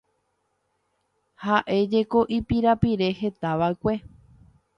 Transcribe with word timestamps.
Ha'éjeko 1.43 2.19
ipirapire 2.39 3.07
hetava'ekue. 3.21 3.97